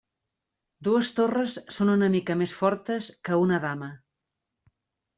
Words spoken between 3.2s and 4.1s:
que una dama.